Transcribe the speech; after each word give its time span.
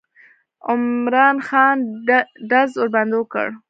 عمرا 0.69 1.27
خان 1.47 1.77
ډز 2.49 2.71
ورباندې 2.79 3.15
وکړ. 3.19 3.47